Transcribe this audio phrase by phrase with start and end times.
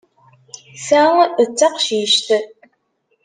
[0.85, 1.03] Ta
[1.37, 2.27] d taqcict.